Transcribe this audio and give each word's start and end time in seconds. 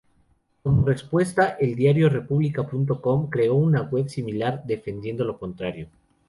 Como 0.63 0.83
respuesta, 0.83 1.57
el 1.59 1.75
diario 1.75 2.09
Republica.com 2.09 3.29
creó 3.29 3.53
una 3.53 3.83
web 3.83 4.09
similar 4.09 4.63
defendiendo 4.65 5.23
lo 5.23 5.37
contrario. 5.37 5.89